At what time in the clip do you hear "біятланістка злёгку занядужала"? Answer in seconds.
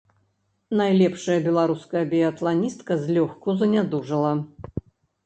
2.13-4.33